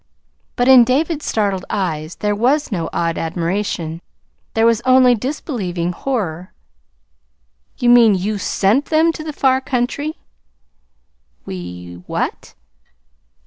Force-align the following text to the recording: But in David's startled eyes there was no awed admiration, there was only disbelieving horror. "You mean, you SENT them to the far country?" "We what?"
But 0.55 0.67
in 0.67 0.83
David's 0.83 1.27
startled 1.27 1.63
eyes 1.69 2.15
there 2.15 2.33
was 2.35 2.71
no 2.71 2.89
awed 2.91 3.19
admiration, 3.19 4.01
there 4.55 4.65
was 4.65 4.81
only 4.83 5.13
disbelieving 5.13 5.91
horror. 5.91 6.53
"You 7.77 7.89
mean, 7.89 8.15
you 8.15 8.39
SENT 8.39 8.85
them 8.85 9.11
to 9.11 9.23
the 9.23 9.31
far 9.31 9.61
country?" 9.61 10.15
"We 11.45 12.01
what?" 12.07 12.55